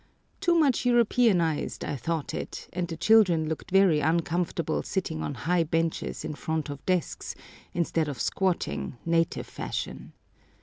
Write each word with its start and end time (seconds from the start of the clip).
Too 0.39 0.55
much 0.57 0.83
Europeanised 0.83 1.85
I 1.87 1.95
thought 1.95 2.33
it, 2.33 2.67
and 2.73 2.87
the 2.87 2.97
children 2.97 3.47
looked 3.47 3.69
very 3.69 3.99
uncomfortable 3.99 4.81
sitting 4.81 5.21
on 5.21 5.35
high 5.35 5.63
benches 5.63 6.25
in 6.25 6.33
front 6.33 6.71
of 6.71 6.83
desks, 6.87 7.35
instead 7.75 8.07
of 8.07 8.19
squatting, 8.19 8.97
native 9.05 9.45
fashion. 9.45 10.13